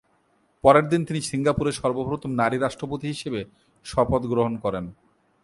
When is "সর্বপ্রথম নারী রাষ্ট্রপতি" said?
1.81-3.05